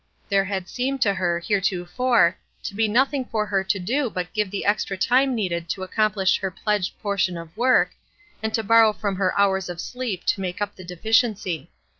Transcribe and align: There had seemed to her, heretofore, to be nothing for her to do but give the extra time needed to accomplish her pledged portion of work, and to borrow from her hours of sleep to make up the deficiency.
There 0.29 0.45
had 0.45 0.67
seemed 0.67 0.99
to 1.03 1.13
her, 1.13 1.37
heretofore, 1.39 2.35
to 2.63 2.73
be 2.73 2.87
nothing 2.87 3.23
for 3.23 3.45
her 3.45 3.63
to 3.65 3.77
do 3.77 4.09
but 4.09 4.33
give 4.33 4.49
the 4.49 4.65
extra 4.65 4.97
time 4.97 5.35
needed 5.35 5.69
to 5.69 5.83
accomplish 5.83 6.39
her 6.39 6.49
pledged 6.49 6.97
portion 7.03 7.37
of 7.37 7.55
work, 7.55 7.91
and 8.41 8.51
to 8.55 8.63
borrow 8.63 8.93
from 8.93 9.17
her 9.17 9.37
hours 9.39 9.69
of 9.69 9.79
sleep 9.79 10.23
to 10.25 10.41
make 10.41 10.59
up 10.59 10.73
the 10.75 10.83
deficiency. 10.83 11.69